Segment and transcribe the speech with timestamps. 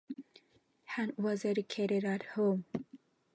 [0.95, 2.65] Hunt was educated at home.